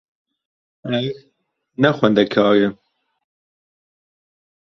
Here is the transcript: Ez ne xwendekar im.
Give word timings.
Ez 0.99 1.11
ne 1.81 1.89
xwendekar 1.97 2.55
im. 2.65 2.73